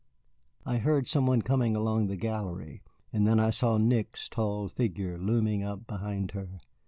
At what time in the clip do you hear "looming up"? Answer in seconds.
5.19-5.85